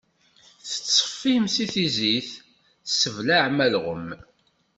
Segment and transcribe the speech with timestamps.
[0.67, 2.29] Tettṣeffim si tizit,
[2.85, 4.07] tesseblaɛem alɣem.